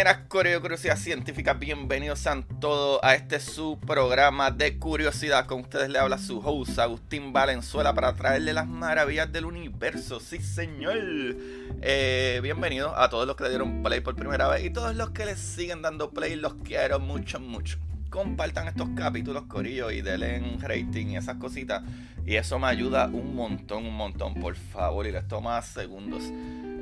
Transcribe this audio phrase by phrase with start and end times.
[0.00, 5.44] Buenas Coreo Curiosidad Científica, bienvenidos a todos a este su programa de curiosidad.
[5.44, 10.18] Con ustedes le habla su host Agustín Valenzuela para traerle las maravillas del universo.
[10.18, 10.96] Sí, señor.
[11.82, 15.10] Eh, bienvenidos a todos los que le dieron play por primera vez y todos los
[15.10, 16.34] que le siguen dando play.
[16.34, 17.76] Los quiero mucho, mucho.
[18.08, 21.82] Compartan estos capítulos, Corillo, y denle un rating y esas cositas.
[22.24, 25.06] Y eso me ayuda un montón, un montón, por favor.
[25.06, 26.22] Y les toma segundos.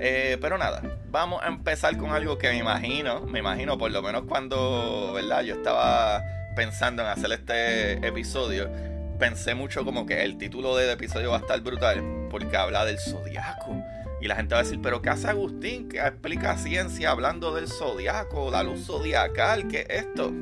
[0.01, 4.01] Eh, pero nada, vamos a empezar con algo que me imagino, me imagino por lo
[4.01, 5.43] menos cuando, ¿verdad?
[5.43, 6.23] Yo estaba
[6.55, 8.71] pensando en hacer este episodio,
[9.19, 12.99] pensé mucho como que el título del episodio va a estar brutal, porque habla del
[12.99, 13.83] zodiaco.
[14.21, 15.89] Y la gente va a decir, pero ¿qué hace Agustín?
[15.89, 19.69] que explica ciencia hablando del zodiaco, la luz zodiacal?
[19.69, 20.33] ¿Qué es esto?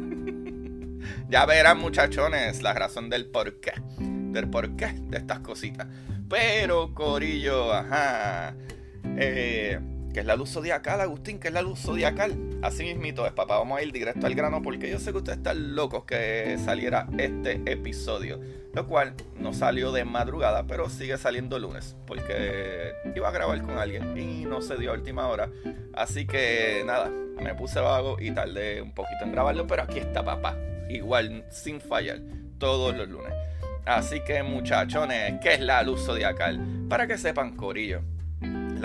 [1.29, 5.87] ya verán muchachones la razón del por qué, del por qué de estas cositas.
[6.29, 8.55] Pero, Corillo, ajá.
[9.17, 9.79] Eh,
[10.21, 12.35] es la luz zodiacal, Agustín, que es la luz zodiacal.
[12.63, 13.59] Así mismito es, papá.
[13.59, 17.07] Vamos a ir directo al grano porque yo sé que ustedes están locos que saliera
[17.19, 18.41] este episodio.
[18.73, 21.97] Lo cual no salió de madrugada, pero sigue saliendo lunes.
[22.07, 25.51] Porque iba a grabar con alguien y no se dio a última hora.
[25.95, 29.67] Así que nada, me puse vago y tardé un poquito en grabarlo.
[29.67, 30.57] Pero aquí está, papá.
[30.89, 32.21] Igual, sin fallar,
[32.59, 33.33] todos los lunes.
[33.85, 36.59] Así que muchachones, ¿qué es la luz zodiacal?
[36.89, 38.03] Para que sepan, Corillo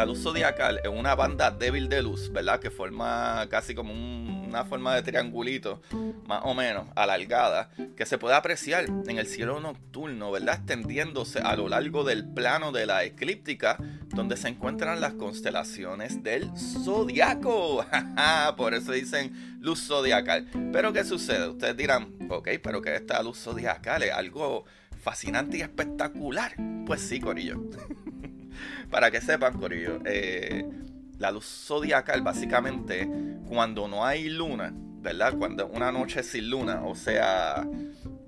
[0.01, 2.59] la luz zodiacal es una banda débil de luz, ¿verdad?
[2.59, 5.79] Que forma casi como una forma de triangulito,
[6.25, 10.55] más o menos, alargada, que se puede apreciar en el cielo nocturno, ¿verdad?
[10.55, 16.49] Extendiéndose a lo largo del plano de la eclíptica, donde se encuentran las constelaciones del
[16.57, 17.85] zodiaco.
[18.57, 20.47] Por eso dicen luz zodiacal.
[20.73, 21.47] Pero ¿qué sucede?
[21.47, 24.65] Ustedes dirán, ok, pero que esta luz zodiacal es algo
[24.99, 26.55] fascinante y espectacular.
[26.87, 27.61] Pues sí, Corillo.
[28.89, 30.65] Para que sepan, Corillo, eh,
[31.19, 33.09] la luz zodiacal, básicamente,
[33.47, 35.35] cuando no hay luna, ¿verdad?
[35.37, 37.67] Cuando una noche sin luna, o sea,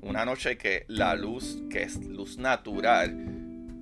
[0.02, 3.12] una noche que la luz, que es luz natural,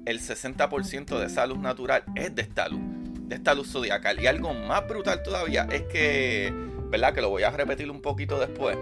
[0.05, 2.81] el 60% de esa luz natural es de esta luz,
[3.27, 4.21] de esta luz zodiacal.
[4.21, 6.53] Y algo más brutal todavía es que,
[6.89, 7.13] ¿verdad?
[7.13, 8.77] Que lo voy a repetir un poquito después,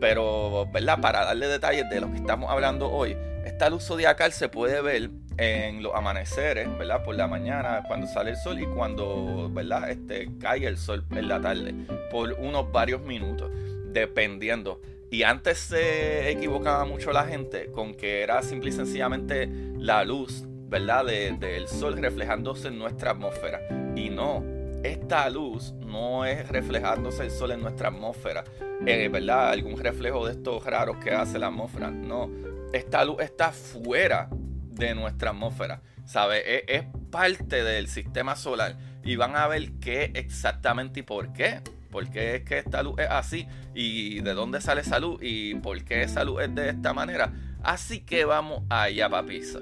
[0.00, 1.00] pero, ¿verdad?
[1.00, 3.16] Para darle detalles de lo que estamos hablando hoy,
[3.60, 7.04] esta luz zodiacal se puede ver en los amaneceres, ¿verdad?
[7.04, 9.90] Por la mañana, cuando sale el sol y cuando, ¿verdad?
[9.90, 11.74] Este, cae el sol en la tarde,
[12.10, 13.50] por unos varios minutos,
[13.92, 14.80] dependiendo.
[15.10, 19.46] Y antes se equivocaba mucho la gente con que era simple y sencillamente
[19.76, 21.04] la luz, ¿verdad?
[21.04, 23.60] del sol reflejándose en nuestra atmósfera.
[23.94, 24.42] Y no,
[24.82, 28.42] esta luz no es reflejándose el sol en nuestra atmósfera,
[28.86, 29.50] eh, ¿verdad?
[29.50, 31.90] Algún reflejo de estos raros que hace la atmósfera.
[31.90, 32.30] No,
[32.72, 36.64] esta luz está fuera de nuestra atmósfera, ¿sabe?
[36.74, 41.60] Es, parte del sistema solar y van a ver qué exactamente y por qué.
[41.90, 43.48] ¿Por qué es que esta luz es así?
[43.74, 45.18] ¿Y de dónde sale esa luz?
[45.22, 47.32] ¿Y por qué esa luz es de esta manera?
[47.64, 49.60] Así que vamos allá, papizo.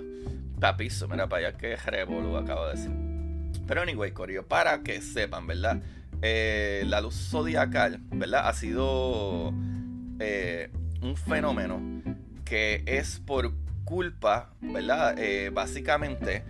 [0.60, 2.90] Papizo, mira para allá que revolu acabo de decir.
[3.66, 5.80] Pero anyway, Corio, para que sepan, ¿verdad?
[6.20, 8.46] Eh, la luz zodiacal, ¿verdad?
[8.46, 9.54] Ha sido
[10.20, 10.70] eh,
[11.00, 11.97] un fenómeno
[12.48, 13.52] que es por
[13.84, 15.18] culpa, ¿verdad?
[15.18, 16.44] Eh, básicamente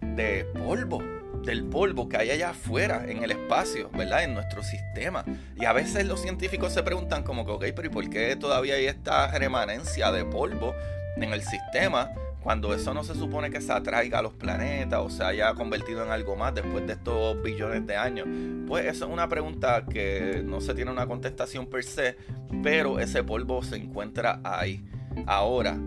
[0.00, 1.02] de polvo,
[1.44, 4.24] del polvo que hay allá afuera, en el espacio, ¿verdad?
[4.24, 5.24] En nuestro sistema.
[5.56, 8.74] Y a veces los científicos se preguntan como que, ok, pero ¿y por qué todavía
[8.74, 10.74] hay esta remanencia de polvo
[11.16, 12.10] en el sistema?
[12.42, 16.02] Cuando eso no se supone que se atraiga a los planetas o se haya convertido
[16.02, 18.26] en algo más después de estos billones de años.
[18.66, 22.16] Pues eso es una pregunta que no se tiene una contestación per se,
[22.62, 24.82] pero ese polvo se encuentra ahí.
[25.26, 25.78] Ahora,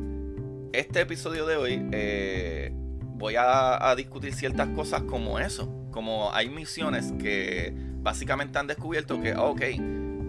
[0.74, 5.72] este episodio de hoy eh, voy a, discutir ciertas cosas como eso.
[5.92, 9.62] Como hay misiones que básicamente han descubierto que, ok,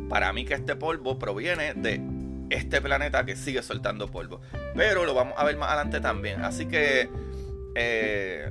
[0.08, 2.00] para mí que este polvo proviene de
[2.50, 4.40] este planeta que sigue soltando polvo.
[4.74, 6.42] Pero lo vamos a ver más adelante también.
[6.42, 7.08] Así que
[7.74, 8.50] eh,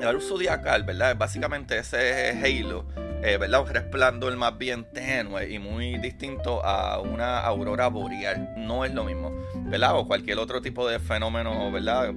[0.00, 1.12] la luz zodiacal, ¿verdad?
[1.12, 2.86] Es básicamente ese halo,
[3.26, 3.62] eh, ¿verdad?
[3.62, 8.54] Un resplandor más bien tenue y muy distinto a una aurora boreal.
[8.56, 9.32] No es lo mismo,
[9.64, 9.98] ¿verdad?
[9.98, 12.14] O cualquier otro tipo de fenómeno, ¿verdad?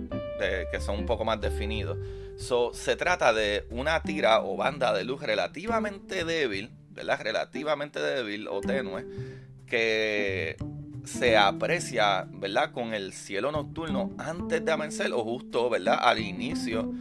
[0.72, 1.98] que son un poco más definidos.
[2.38, 7.20] So, se trata de una tira o banda de luz relativamente débil, ¿verdad?
[7.24, 9.04] Relativamente débil o tenue,
[9.66, 10.58] que
[11.06, 12.72] se aprecia, ¿verdad?
[12.72, 15.98] Con el cielo nocturno antes de amanecer o justo, ¿verdad?
[16.00, 16.94] Al inicio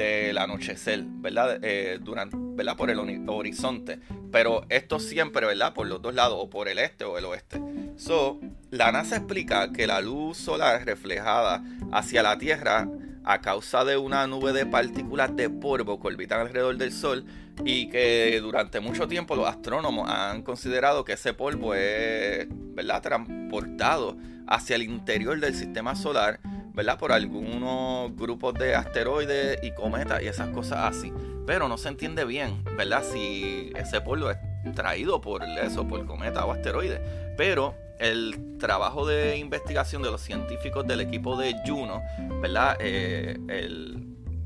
[0.00, 1.58] del anochecer, ¿verdad?
[1.62, 2.76] Eh, durante, ¿verdad?
[2.76, 2.98] Por el
[3.28, 4.00] horizonte.
[4.32, 5.74] Pero esto siempre, ¿verdad?
[5.74, 7.60] Por los dos lados, o por el este o el oeste.
[7.96, 11.62] So, la NASA explica que la luz solar reflejada
[11.92, 12.88] hacia la Tierra
[13.24, 17.26] a causa de una nube de partículas de polvo que orbitan alrededor del Sol
[17.64, 23.02] y que durante mucho tiempo los astrónomos han considerado que ese polvo es ¿verdad?
[23.02, 24.16] transportado
[24.46, 26.40] hacia el interior del sistema solar
[26.74, 26.98] ¿verdad?
[26.98, 31.12] por algunos grupos de asteroides y cometas y esas cosas así.
[31.46, 33.02] Pero no se entiende bien ¿verdad?
[33.02, 34.38] si ese polvo es
[34.74, 37.00] traído por eso, por cometa o asteroide.
[37.36, 42.02] Pero el trabajo de investigación de los científicos del equipo de Juno,
[42.40, 42.76] ¿verdad?
[42.80, 43.36] Eh,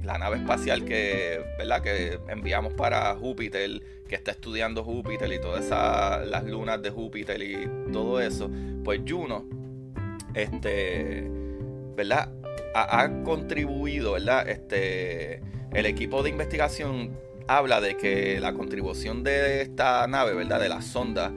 [0.03, 1.81] la nave espacial que, ¿verdad?
[1.81, 5.69] que enviamos para Júpiter, que está estudiando Júpiter y todas
[6.27, 8.51] las lunas de Júpiter y todo eso,
[8.85, 9.45] pues Juno,
[10.35, 11.31] este,
[11.95, 12.31] ¿verdad?
[12.75, 14.49] Ha, contribuido, ¿verdad?
[14.49, 15.41] Este,
[15.73, 20.61] el equipo de investigación habla de que la contribución de esta nave, ¿verdad?
[20.61, 21.33] De la sonda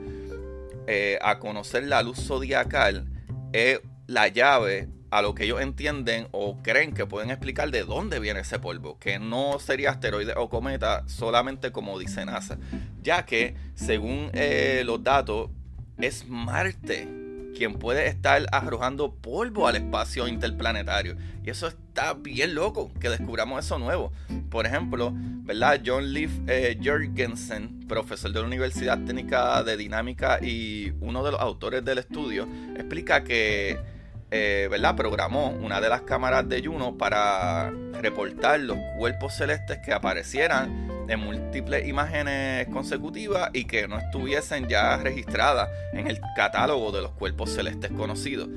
[0.86, 3.06] eh, a conocer la luz zodiacal
[3.52, 8.20] es la llave a lo que ellos entienden o creen que pueden explicar de dónde
[8.20, 12.58] viene ese polvo, que no sería asteroide o cometa solamente como dice NASA,
[13.02, 15.50] ya que según eh, los datos
[15.98, 21.16] es Marte quien puede estar arrojando polvo al espacio interplanetario.
[21.44, 24.12] Y eso está bien loco, que descubramos eso nuevo.
[24.50, 25.80] Por ejemplo, ¿verdad?
[25.84, 31.40] John Leaf eh, Jorgensen, profesor de la Universidad Técnica de Dinámica y uno de los
[31.40, 32.46] autores del estudio,
[32.76, 33.78] explica que
[34.30, 34.96] eh, ¿verdad?
[34.96, 37.70] programó una de las cámaras de Juno para
[38.00, 44.98] reportar los cuerpos celestes que aparecieran en múltiples imágenes consecutivas y que no estuviesen ya
[44.98, 48.48] registradas en el catálogo de los cuerpos celestes conocidos.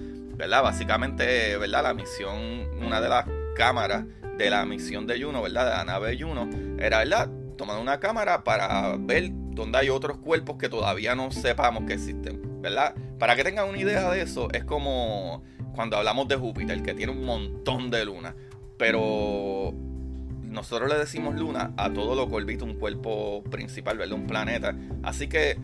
[0.41, 0.63] ¿verdad?
[0.63, 1.83] Básicamente, ¿verdad?
[1.83, 3.25] La misión, una de las
[3.56, 4.06] cámaras
[4.38, 5.65] de la misión de Juno, ¿verdad?
[5.65, 7.29] De la nave Juno, era, ¿verdad?
[7.57, 12.59] Tomar una cámara para ver dónde hay otros cuerpos que todavía no sepamos que existen,
[12.59, 12.95] ¿verdad?
[13.19, 17.12] Para que tengan una idea de eso, es como cuando hablamos de Júpiter, que tiene
[17.12, 18.33] un montón de lunas,
[18.77, 19.73] pero
[20.44, 24.18] nosotros le decimos luna a todo lo que orbita un cuerpo principal, ¿verdad?
[24.18, 24.75] Un planeta.
[25.03, 25.57] Así que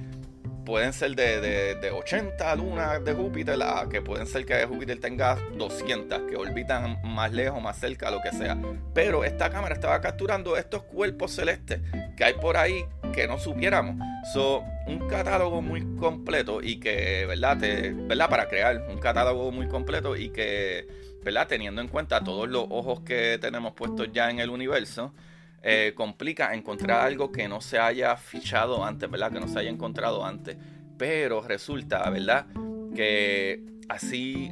[0.65, 5.38] pueden ser de, de, 80 lunas de Júpiter a que pueden ser que Júpiter tenga
[5.57, 8.57] 200 que orbitan más lejos, más cerca, lo que sea.
[8.94, 11.80] Pero esta cámara estaba capturando estos cuerpos celestes
[12.18, 13.95] que hay por ahí que no supiéramos.
[14.33, 17.57] Son un catálogo muy completo y que, ¿verdad?
[17.57, 18.30] Te, ¿verdad?
[18.30, 20.88] Para crear un catálogo muy completo y que,
[21.24, 21.48] ¿verdad?
[21.48, 25.13] Teniendo en cuenta todos los ojos que tenemos puestos ya en el universo
[25.63, 29.31] eh, complica encontrar algo que no se haya fichado antes, ¿verdad?
[29.31, 30.57] Que no se haya encontrado antes.
[30.98, 32.45] Pero resulta, ¿verdad?
[32.95, 34.51] Que así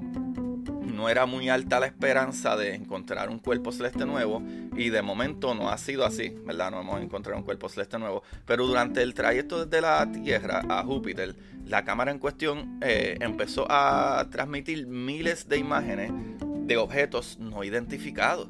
[0.95, 4.41] no era muy alta la esperanza de encontrar un cuerpo celeste nuevo
[4.75, 6.71] y de momento no ha sido así, ¿verdad?
[6.71, 8.23] No hemos encontrado un cuerpo celeste nuevo.
[8.45, 11.35] Pero durante el trayecto desde la Tierra a Júpiter,
[11.65, 18.47] la cámara en cuestión eh, empezó a transmitir miles de imágenes de objetos no identificados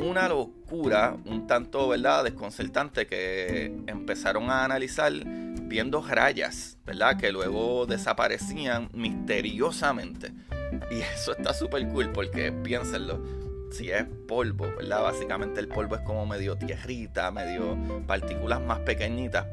[0.00, 5.12] una locura, un tanto, ¿verdad?, desconcertante que empezaron a analizar
[5.62, 10.32] viendo rayas, ¿verdad?, que luego desaparecían misteriosamente.
[10.90, 13.20] Y eso está súper cool porque piénsenlo,
[13.70, 15.02] si es polvo, ¿verdad?
[15.02, 19.46] Básicamente el polvo es como medio tierrita, medio partículas más pequeñitas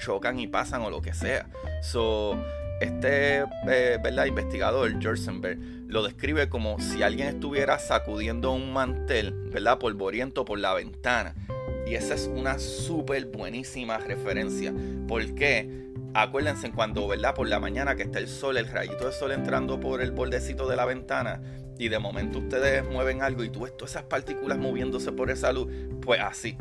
[0.00, 1.46] chocan y pasan o lo que sea.
[1.82, 2.36] So,
[2.80, 4.24] este eh, ¿verdad?
[4.24, 9.78] investigador, Jorsenberg, lo describe como si alguien estuviera sacudiendo un mantel, ¿verdad?
[9.78, 11.34] polvoriento por la ventana.
[11.90, 14.72] Y esa es una súper buenísima referencia.
[15.08, 17.34] Porque acuérdense cuando, ¿verdad?
[17.34, 20.68] Por la mañana que está el sol, el rayito de sol entrando por el bordecito
[20.68, 21.42] de la ventana.
[21.80, 25.52] Y de momento ustedes mueven algo y tú ves todas esas partículas moviéndose por esa
[25.52, 25.66] luz.
[26.00, 26.56] Pues así.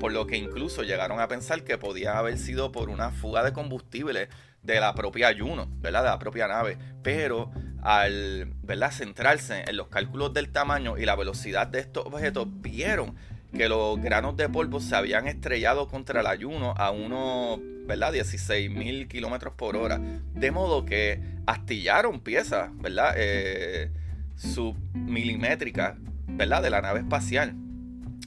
[0.00, 3.52] por lo que incluso llegaron a pensar que podía haber sido por una fuga de
[3.52, 4.30] combustible
[4.62, 6.02] de la propia Juno, ¿verdad?
[6.02, 6.78] De la propia nave.
[7.02, 7.50] Pero
[7.82, 8.90] al ¿verdad?
[8.90, 13.16] centrarse en los cálculos del tamaño y la velocidad de estos objetos, vieron
[13.54, 18.12] que los granos de polvo se habían estrellado contra la Juno a unos ¿verdad?
[18.12, 20.00] 16 mil kilómetros por hora.
[20.34, 23.14] De modo que astillaron piezas, ¿verdad?
[23.16, 23.90] Eh,
[24.36, 25.94] submilimétricas
[26.26, 26.62] ¿verdad?
[26.62, 27.54] De la nave espacial.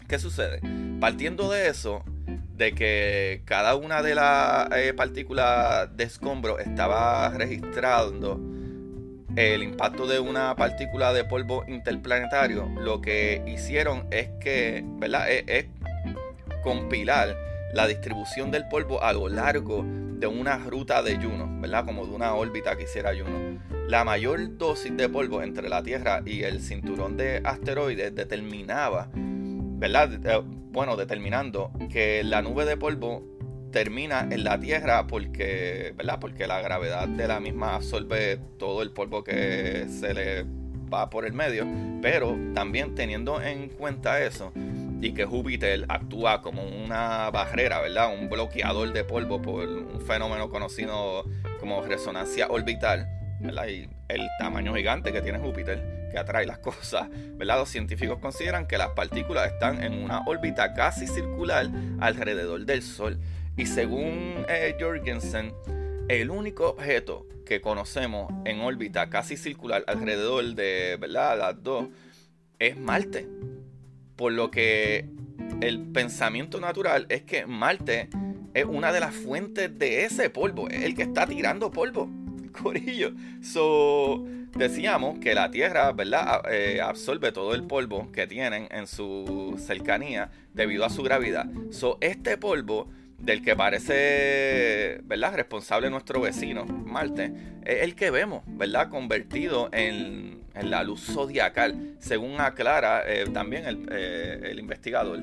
[0.07, 0.62] ¿Qué sucede?
[1.00, 2.03] Partiendo de eso,
[2.55, 8.39] de que cada una de las eh, partículas de escombro estaba registrando
[9.38, 15.29] el impacto de una partícula de polvo interplanetario, lo que hicieron es que, ¿verdad?
[15.32, 15.65] Es, es
[16.63, 17.38] compilar
[17.72, 21.86] la distribución del polvo a lo largo de una ruta de Juno, ¿verdad?
[21.86, 23.62] Como de una órbita que hiciera Juno.
[23.88, 30.13] La mayor dosis de polvo entre la Tierra y el cinturón de asteroides determinaba, ¿verdad?
[30.25, 30.41] Eh,
[30.72, 33.37] bueno, determinando que la nube de polvo
[33.77, 36.17] termina en la Tierra porque, ¿verdad?
[36.19, 40.46] Porque la gravedad de la misma absorbe todo el polvo que se le
[40.91, 41.67] va por el medio,
[42.01, 44.51] pero también teniendo en cuenta eso
[45.00, 48.12] y que Júpiter actúa como una barrera, ¿verdad?
[48.19, 51.25] Un bloqueador de polvo por un fenómeno conocido
[51.60, 53.07] como resonancia orbital,
[53.39, 53.67] ¿verdad?
[53.67, 57.60] Y el tamaño gigante que tiene Júpiter que atrae las cosas, ¿verdad?
[57.60, 61.69] Los científicos consideran que las partículas están en una órbita casi circular
[62.00, 63.19] alrededor del Sol.
[63.57, 65.51] Y según eh, Jorgensen,
[66.09, 71.39] el único objeto que conocemos en órbita casi circular alrededor de ¿verdad?
[71.39, 71.87] las dos
[72.59, 73.27] es Marte.
[74.15, 75.09] Por lo que
[75.61, 78.09] el pensamiento natural es que Marte
[78.53, 82.11] es una de las fuentes de ese polvo, es el que está tirando polvo.
[82.61, 83.11] Corillo.
[83.41, 84.23] So,
[84.55, 86.43] decíamos que la Tierra, ¿verdad?
[86.51, 91.47] Eh, absorbe todo el polvo que tienen en su cercanía debido a su gravedad.
[91.71, 95.36] So, este polvo del que parece, ¿verdad?
[95.36, 97.33] Responsable nuestro vecino, Marte,
[97.65, 98.89] es el que vemos, ¿verdad?
[98.89, 105.19] Convertido en, la luz zodiacal, según aclara eh, también el, eh, el investigador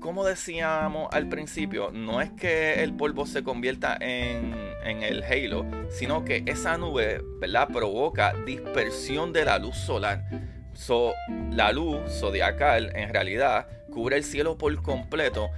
[0.00, 6.24] como decíamos al principio, no es que el polvo se convierta en, el halo, sino
[6.24, 7.68] que esa nube, ¿verdad?
[7.68, 10.24] Provoca dispersión de la luz solar.
[10.72, 11.12] So,
[11.50, 15.50] la luz zodiacal en realidad cubre el cielo por completo,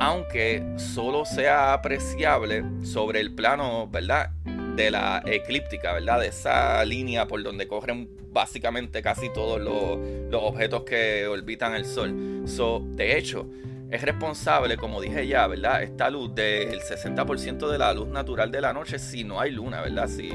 [0.00, 4.30] aunque solo sea apreciable sobre el plano, ¿verdad?
[4.74, 6.20] De la eclíptica, ¿verdad?
[6.20, 9.98] De esa línea por donde corren básicamente casi todos los,
[10.30, 12.44] los objetos que orbitan el Sol.
[12.46, 13.46] So, de hecho,
[13.90, 15.82] es responsable, como dije ya, ¿verdad?
[15.82, 19.82] Esta luz del 60% de la luz natural de la noche si no hay luna,
[19.82, 20.08] ¿verdad?
[20.08, 20.30] Si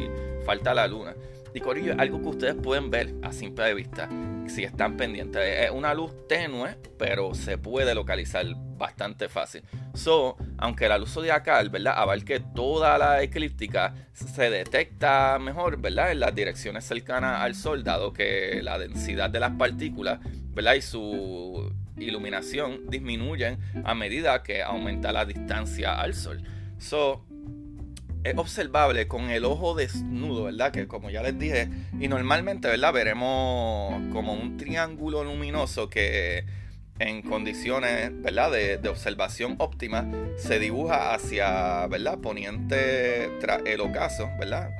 [0.45, 1.15] falta la luna.
[1.55, 4.09] Y Corillo, es algo que ustedes pueden ver a simple vista
[4.45, 5.41] si están pendientes.
[5.41, 8.45] Es una luz tenue, pero se puede localizar
[8.77, 9.63] bastante fácil.
[9.93, 11.93] So, aunque la luz zodiacal, ¿verdad?
[11.95, 16.11] Abarque toda la eclíptica, se detecta mejor, ¿verdad?
[16.11, 20.19] En las direcciones cercanas al Sol, dado que la densidad de las partículas,
[20.53, 20.73] ¿verdad?
[20.73, 26.43] Y su iluminación disminuyen a medida que aumenta la distancia al sol.
[26.77, 27.25] So,
[28.25, 30.71] es observable con el ojo desnudo, ¿verdad?
[30.71, 32.91] Que como ya les dije, y normalmente, ¿verdad?
[32.91, 36.43] Veremos como un triángulo luminoso que
[36.97, 38.51] en condiciones, ¿verdad?
[38.51, 42.17] De, observación óptima se dibuja hacia, ¿verdad?
[42.17, 44.71] Poniente tras el ocaso, ¿verdad?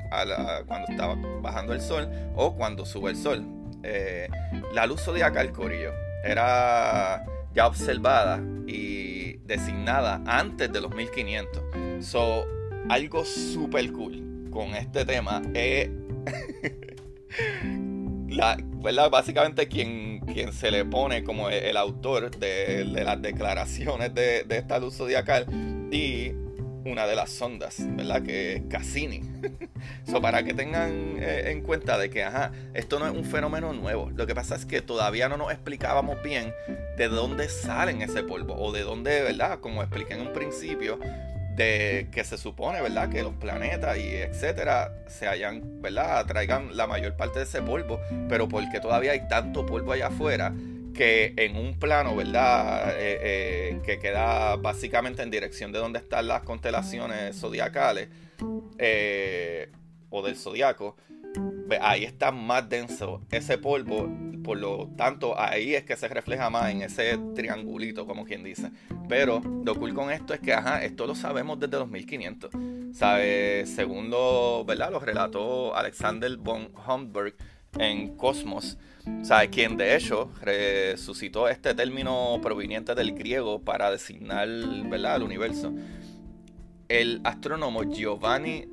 [0.66, 3.46] cuando está bajando el sol o cuando sube el sol.
[3.84, 4.28] Eh,
[4.74, 5.92] la luz zodiacal, corillo
[6.24, 7.24] era
[7.54, 11.62] ya observada y designada antes de los 1500.
[12.04, 12.44] So,
[12.88, 15.90] algo super cool con este tema es
[18.28, 24.58] la, básicamente quien, quien se le pone como el, autor de, las declaraciones de, de
[24.58, 25.46] esta luz zodiacal
[25.90, 26.32] y
[26.90, 28.22] una de las sondas, ¿verdad?
[28.22, 29.22] Que es Cassini.
[30.10, 33.72] so, para que tengan eh, en cuenta de que, ajá, esto no es un fenómeno
[33.72, 34.10] nuevo.
[34.14, 36.52] Lo que pasa es que todavía no nos explicábamos bien
[36.96, 39.60] de dónde salen ese polvo o de dónde, ¿verdad?
[39.60, 40.98] Como expliqué en un principio,
[41.56, 43.08] de que se supone, ¿verdad?
[43.08, 46.24] Que los planetas y etcétera se hayan, ¿verdad?
[46.26, 50.52] Traigan la mayor parte de ese polvo, pero porque todavía hay tanto polvo allá afuera
[50.94, 52.94] que en un plano, ¿verdad?
[52.98, 58.08] Eh, eh, que queda básicamente en dirección de donde están las constelaciones zodiacales
[58.78, 59.70] eh,
[60.10, 60.96] o del zodiaco,
[61.80, 64.08] ahí está más denso ese polvo,
[64.42, 68.70] por lo tanto ahí es que se refleja más en ese triangulito, como quien dice.
[69.08, 72.50] Pero lo cool con esto es que, ajá, esto lo sabemos desde los 1500.
[72.92, 73.64] ¿Sabe?
[73.66, 74.90] Según lo, ¿verdad?
[74.90, 77.34] Lo relató Alexander von Humboldt
[77.78, 78.78] en Cosmos,
[79.22, 79.50] ¿sabe?
[79.50, 84.48] quien de hecho resucitó este término proveniente del griego para designar
[84.88, 85.16] ¿verdad?
[85.16, 85.74] el universo.
[86.88, 88.68] El astrónomo Giovanni,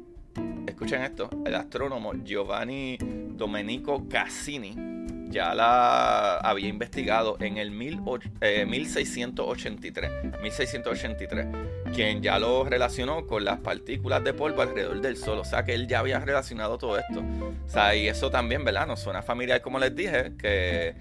[0.67, 4.93] escuchen esto, el astrónomo Giovanni Domenico Cassini
[5.33, 11.49] ya la había investigado en el 1683, 1683, eh,
[11.93, 15.73] quien ya lo relacionó con las partículas de polvo alrededor del Sol, o sea que
[15.73, 17.23] él ya había relacionado todo esto.
[17.65, 18.85] O sea, y eso también, ¿verdad?
[18.85, 20.95] Nos suena familiar, como les dije, que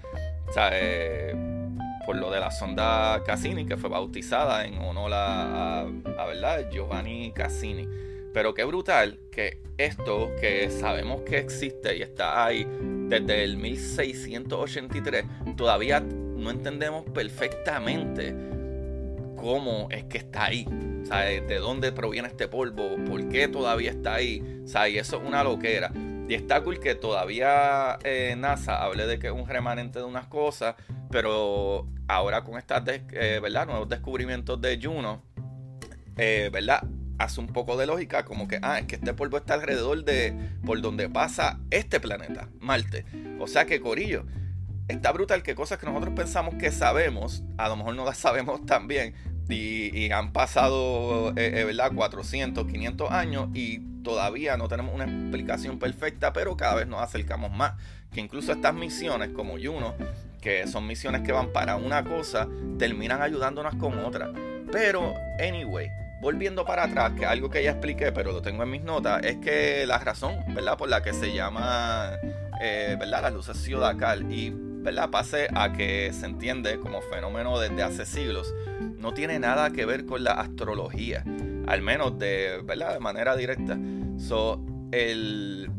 [0.49, 1.35] O sea, eh,
[2.05, 6.69] por lo de la sonda Cassini, que fue bautizada en honor a, a, ¿verdad?
[6.71, 7.87] Giovanni Cassini.
[8.33, 12.67] Pero qué brutal que esto que sabemos que existe y está ahí
[13.07, 15.25] desde el 1683,
[15.55, 18.35] todavía no entendemos perfectamente
[19.35, 20.65] cómo es que está ahí.
[21.47, 22.95] ¿De dónde proviene este polvo?
[23.05, 24.63] ¿Por qué todavía está ahí?
[24.63, 25.91] O y eso es una loquera.
[26.27, 30.27] Y está cool que todavía eh, NASA hable de que es un remanente de unas
[30.27, 30.75] cosas,
[31.11, 33.67] pero ahora con estos eh, ¿verdad?
[33.67, 35.21] nuevos descubrimientos de Juno,
[36.15, 36.83] eh, ¿verdad?
[37.19, 40.33] Hace un poco de lógica como que, ah, es que este polvo está alrededor de
[40.65, 43.05] por donde pasa este planeta, Marte.
[43.39, 44.25] O sea que, Corillo,
[44.87, 48.65] está brutal que cosas que nosotros pensamos que sabemos, a lo mejor no las sabemos
[48.65, 49.13] tan bien,
[49.49, 51.91] y, han pasado, eh, eh, ¿verdad?
[51.93, 57.51] 400, 500 años y todavía no tenemos una explicación perfecta, pero cada vez nos acercamos
[57.51, 57.73] más.
[58.11, 59.95] Que incluso estas misiones como Juno,
[60.41, 64.31] que son misiones que van para una cosa, terminan ayudándonos con otra.
[64.71, 65.87] Pero, anyway,
[66.23, 69.37] volviendo para atrás, que algo que ya expliqué, pero lo tengo en mis notas, es
[69.37, 70.77] que la razón, ¿verdad?
[70.77, 72.13] Por la que se llama,
[72.61, 73.23] eh, ¿verdad?
[73.23, 75.09] La luz zodiacal y ¿verdad?
[75.09, 78.53] pase a que se entiende como fenómeno desde hace siglos,
[78.97, 81.25] no tiene nada que ver con la astrología,
[81.67, 82.93] al menos de, ¿verdad?
[82.93, 83.77] de manera directa.
[84.17, 84.63] So,
[84.93, 85.69] el,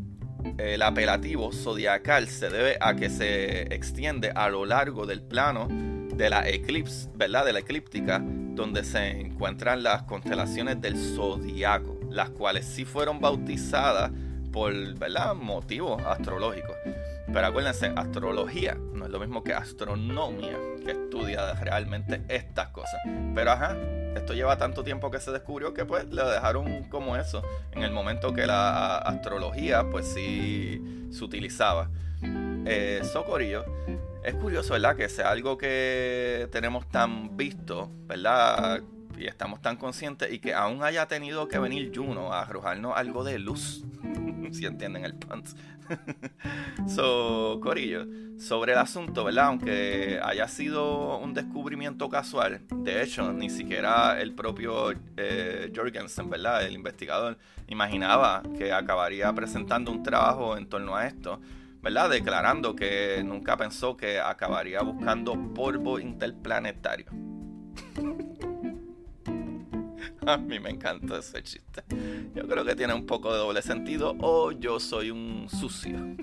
[0.59, 5.67] el apelativo zodiacal se debe a que se extiende a lo largo del plano
[6.15, 7.45] de la eclipse, ¿verdad?
[7.45, 14.11] De la eclíptica, donde se encuentran las constelaciones del zodiaco, las cuales sí fueron bautizadas
[14.51, 15.35] por, ¿verdad?
[15.35, 16.75] Motivos astrológicos.
[17.31, 23.01] Pero acuérdense, astrología no es lo mismo que astronomía, que estudia realmente estas cosas.
[23.33, 23.75] Pero ajá,
[24.15, 27.43] esto lleva tanto tiempo que se descubrió que pues le dejaron como eso,
[27.73, 31.89] en el momento que la astrología pues sí se utilizaba.
[32.65, 33.65] Eh, Socorillo,
[34.25, 34.95] es curioso, ¿verdad?
[34.95, 38.81] Que sea algo que tenemos tan visto, ¿verdad?
[39.17, 43.23] Y estamos tan conscientes y que aún haya tenido que venir Juno a arrojarnos algo
[43.23, 43.85] de luz,
[44.51, 45.55] si entienden el pants.
[46.87, 48.07] so, Corillo,
[48.39, 49.45] sobre el asunto, ¿verdad?
[49.45, 56.65] Aunque haya sido un descubrimiento casual, de hecho, ni siquiera el propio eh, Jorgensen, ¿verdad?
[56.65, 61.39] El investigador, imaginaba que acabaría presentando un trabajo en torno a esto.
[61.85, 62.09] ¿Verdad?
[62.09, 67.05] Declarando que nunca pensó que acabaría buscando polvo interplanetario.
[70.25, 71.83] A mí me encanta ese chiste.
[72.33, 75.99] Yo creo que tiene un poco de doble sentido o yo soy un sucio.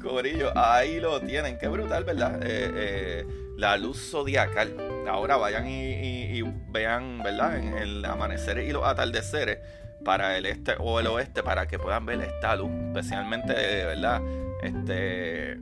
[0.00, 1.58] Corillo, ahí lo tienen.
[1.58, 2.40] Qué brutal, ¿verdad?
[2.44, 4.76] Eh, eh, la luz zodiacal.
[5.08, 7.58] Ahora vayan y, vean, ¿verdad?
[7.58, 9.58] En el amanecer y los atardeceres
[10.04, 12.70] para el este o el oeste para que puedan ver esta luz.
[12.88, 14.22] Especialmente, ¿verdad?
[14.62, 15.58] Este,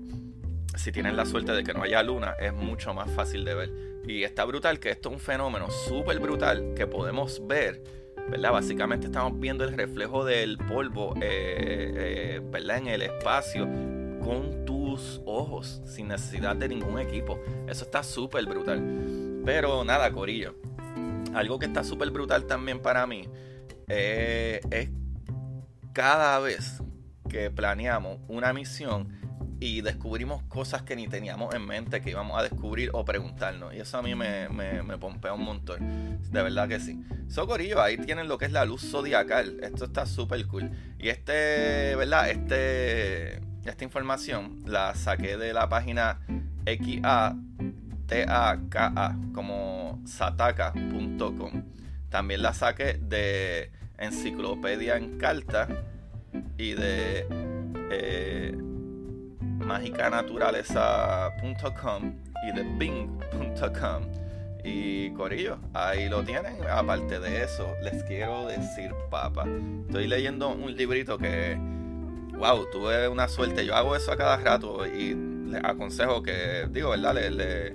[0.76, 3.70] si tienen la suerte de que no haya luna, es mucho más fácil de ver.
[4.06, 7.82] Y está brutal que esto es un fenómeno súper brutal que podemos ver,
[8.28, 8.52] ¿verdad?
[8.52, 12.78] Básicamente estamos viendo el reflejo del polvo, eh, eh, ¿verdad?
[12.78, 13.64] En el espacio
[14.22, 17.38] con tus ojos, sin necesidad de ningún equipo.
[17.66, 19.42] Eso está súper brutal.
[19.44, 20.54] Pero nada, Corillo.
[21.34, 23.28] Algo que está súper brutal también para mí
[23.88, 24.88] eh, es
[25.92, 26.82] cada vez
[27.28, 29.08] que planeamos una misión
[29.60, 33.72] y descubrimos cosas que ni teníamos en mente que íbamos a descubrir o preguntarnos.
[33.74, 36.20] Y eso a mí me, me, pompea un montón.
[36.30, 37.02] De verdad que sí.
[37.28, 39.58] Socorillo, ahí tienen lo que es la luz zodiacal.
[39.62, 40.70] Esto está súper cool.
[40.98, 42.30] Y este, ¿verdad?
[42.30, 46.20] Este, esta información la saqué de la página
[48.06, 51.64] XATAKA como sataka.com.
[52.14, 55.66] También la saqué de Enciclopedia en Carta
[56.56, 57.26] y de
[57.90, 58.56] eh,
[59.58, 62.14] magicanaturaleza.com
[62.46, 64.04] y de bing.com.
[64.62, 66.56] Y Corillo, ahí lo tienen.
[66.70, 69.44] Aparte de eso, les quiero decir, papa.
[69.88, 71.58] Estoy leyendo un librito que,
[72.38, 73.66] wow, tuve una suerte.
[73.66, 75.16] Yo hago eso a cada rato y
[75.50, 77.14] les aconsejo que, digo, ¿verdad?
[77.14, 77.72] Les,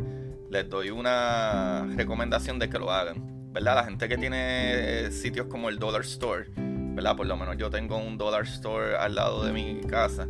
[0.49, 3.37] les doy una recomendación de que lo hagan.
[3.51, 3.75] ¿Verdad?
[3.75, 7.15] La gente que tiene eh, sitios como el Dollar Store, ¿verdad?
[7.15, 10.27] Por lo menos yo tengo un Dollar Store al lado de mi casa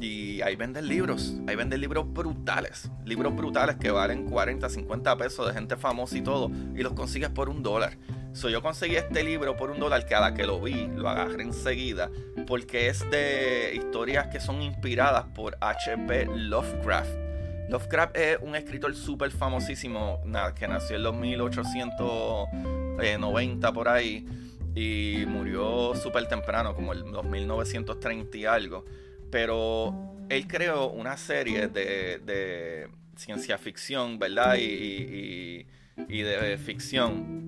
[0.00, 5.46] y ahí venden libros, ahí venden libros brutales, libros brutales que valen 40, 50 pesos
[5.46, 7.96] de gente famosa y todo, y los consigues por un dólar.
[8.32, 11.08] So, yo conseguí este libro por un dólar que a la que lo vi, lo
[11.08, 12.10] agarré enseguida,
[12.46, 16.26] porque es de historias que son inspiradas por H.P.
[16.26, 17.27] Lovecraft.
[17.68, 20.22] Lovecraft es un escritor súper famosísimo
[20.56, 24.26] que nació en los 1890 por ahí
[24.74, 28.86] y murió súper temprano, como en los 1930 y algo.
[29.30, 34.56] Pero él creó una serie de, ciencia ficción, ¿verdad?
[34.58, 37.46] Y, de ficción.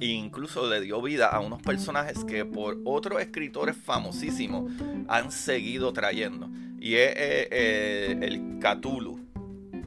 [0.00, 4.72] E incluso le dio vida a unos personajes que por otros escritores famosísimos
[5.08, 6.50] han seguido trayendo.
[6.80, 9.23] Y es eh, eh, el Cthulhu.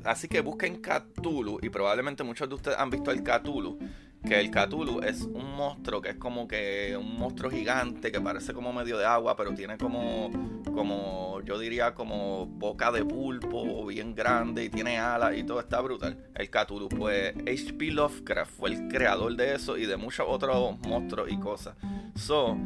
[0.07, 3.77] Así que busquen Cthulhu y probablemente muchos de ustedes han visto el Cthulhu
[4.25, 8.53] que el Cthulhu es un monstruo que es como que un monstruo gigante que parece
[8.53, 10.31] como medio de agua, pero tiene como,
[10.73, 15.79] como yo diría, como boca de pulpo bien grande y tiene alas y todo está
[15.81, 16.17] brutal.
[16.35, 17.91] El Cthulhu, pues H.P.
[17.91, 21.75] Lovecraft fue el creador de eso y de muchos otros monstruos y cosas.
[22.15, 22.57] So,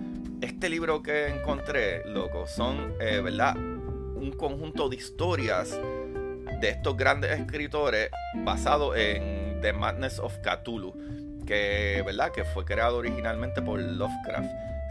[0.41, 3.55] este libro que encontré, loco, son, eh, ¿verdad?
[3.57, 5.79] Un conjunto de historias
[6.61, 10.93] de estos grandes escritores basado en The Madness of Cthulhu
[11.45, 12.31] que, ¿verdad?
[12.31, 14.49] que fue creado originalmente por Lovecraft.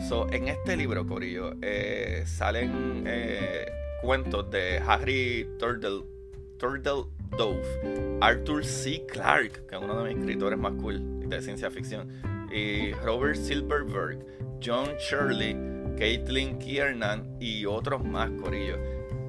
[0.09, 3.71] So, en este libro, Corillo, eh, salen eh,
[4.03, 6.03] cuentos de Harry Turtle,
[6.59, 7.05] Turtle
[7.37, 7.63] Dove,
[8.21, 9.05] Arthur C.
[9.07, 12.11] Clarke, que es uno de mis escritores más cool de ciencia ficción,
[12.53, 14.19] y Robert Silverberg,
[14.65, 15.57] John Shirley,
[15.99, 18.77] Caitlin Kiernan y otros más, Corillo,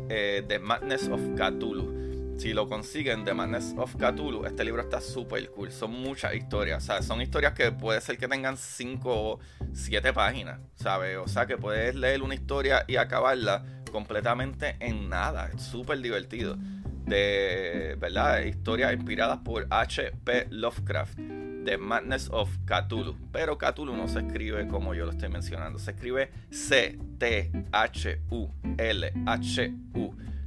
[0.09, 2.00] eh, The Madness of Cthulhu
[2.41, 5.71] si lo consiguen, The Madness of Cthulhu, este libro está súper cool.
[5.71, 6.81] Son muchas historias.
[6.81, 9.39] O sea, son historias que puede ser que tengan 5 o
[9.73, 11.17] 7 páginas, ¿sabes?
[11.17, 15.51] O sea, que puedes leer una historia y acabarla completamente en nada.
[15.53, 16.57] Es súper divertido.
[17.05, 18.41] De, ¿verdad?
[18.41, 20.47] Historias inspiradas por H.P.
[20.49, 21.19] Lovecraft.
[21.63, 23.15] The Madness of Cthulhu.
[23.31, 25.77] Pero Cthulhu no se escribe como yo lo estoy mencionando.
[25.77, 27.51] Se escribe C-T-H-U-L-H-U.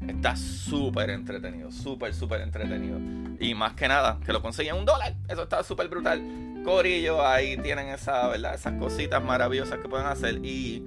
[0.09, 2.99] Está súper entretenido, súper, súper entretenido.
[3.41, 5.15] Y más que nada, que lo conseguían un dólar.
[5.29, 6.23] Eso está súper brutal.
[6.65, 8.55] Corillo, ahí tienen esa, ¿verdad?
[8.55, 10.41] esas cositas maravillosas que pueden hacer.
[10.45, 10.83] Y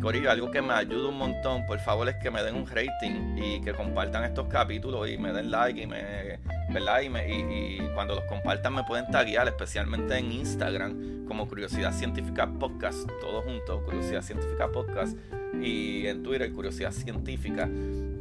[0.00, 3.36] Corillo, algo que me ayuda un montón, por favor, es que me den un rating
[3.36, 6.38] y que compartan estos capítulos y me den like y me,
[6.70, 7.00] ¿verdad?
[7.00, 12.46] Y, me, y, cuando los compartan me pueden taguear, especialmente en Instagram, como Curiosidad Científica
[12.46, 15.16] Podcast, todos juntos, Curiosidad Científica Podcast,
[15.60, 17.68] y en Twitter, Curiosidad Científica.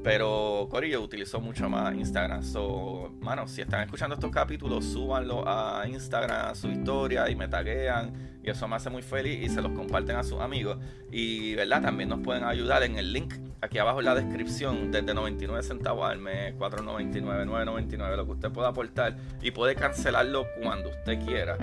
[0.07, 2.41] Pero Corillo utilizó mucho más Instagram.
[2.41, 7.49] So, mano, si están escuchando estos capítulos, súbanlo a Instagram, a su historia y me
[7.49, 8.39] taguean.
[8.41, 10.77] Y eso me hace muy feliz y se los comparten a sus amigos.
[11.11, 11.81] Y, ¿verdad?
[11.81, 16.09] También nos pueden ayudar en el link aquí abajo en la descripción, desde 99 centavos
[16.09, 19.17] al mes, 4.99, 9.99, lo que usted pueda aportar.
[19.41, 21.57] Y puede cancelarlo cuando usted quiera.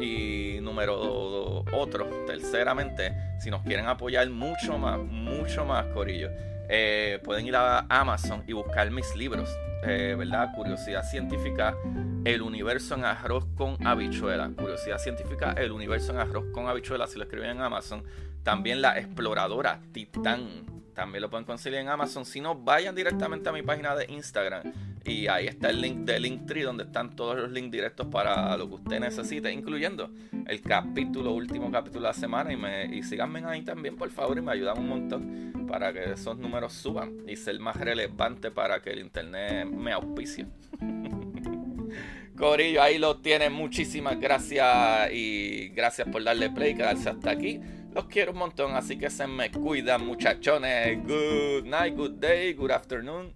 [0.00, 6.30] Y número otro, terceramente, si nos quieren apoyar mucho más, mucho más, Corillo
[6.68, 9.48] eh, pueden ir a Amazon y buscar mis libros,
[9.84, 10.52] eh, ¿verdad?
[10.54, 11.76] Curiosidad científica,
[12.24, 14.50] el universo en arroz con habichuela.
[14.56, 18.04] Curiosidad científica, el universo en arroz con habichuela, si lo escriben en Amazon.
[18.42, 22.24] También la exploradora Titán también lo pueden conseguir en Amazon.
[22.24, 24.72] Si no, vayan directamente a mi página de Instagram.
[25.04, 28.66] Y ahí está el link de Linktree, donde están todos los links directos para lo
[28.66, 30.10] que usted necesite, incluyendo
[30.46, 32.50] el capítulo, último capítulo de la semana.
[32.50, 36.12] Y, me, y síganme ahí también, por favor, y me ayudan un montón para que
[36.12, 40.46] esos números suban y ser más relevante para que el internet me auspicie.
[42.38, 43.52] Corillo, ahí lo tienen.
[43.52, 47.60] Muchísimas gracias y gracias por darle play y quedarse hasta aquí.
[47.96, 51.02] Los quiero un montón, así que se me cuidan, muchachones.
[51.02, 53.32] Good night, good day, good afternoon.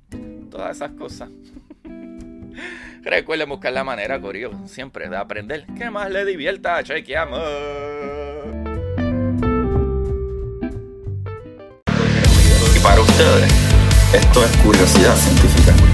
[0.51, 1.31] Todas esas cosas.
[3.03, 5.64] Recuerden buscar la manera, Corillo, siempre de aprender.
[5.79, 6.83] Que más le divierta.
[6.83, 7.40] Chequeamos.
[12.77, 13.51] Y para ustedes,
[14.12, 15.89] esto es curiosidad científica.